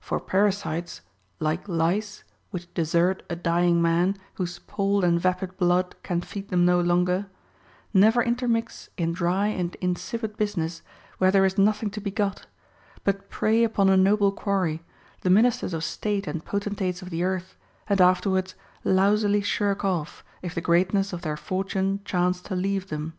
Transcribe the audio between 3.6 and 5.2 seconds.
man, whose palled and